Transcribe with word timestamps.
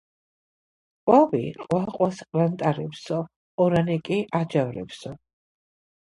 .ყვავი 1.09 1.41
ყვა-ყვას 1.65 2.21
ყრანტალებსო, 2.31 3.19
ყორანი 3.61 3.97
კი 4.09 4.17
აჯავრებსო. 4.39 5.13